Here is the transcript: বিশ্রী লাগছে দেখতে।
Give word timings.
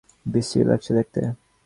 বিশ্রী 0.25 0.61
লাগছে 0.63 0.91
দেখতে। 0.93 1.21